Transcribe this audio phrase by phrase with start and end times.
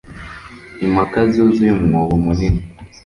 [0.85, 2.61] Impaka zuzuye umwobo munini.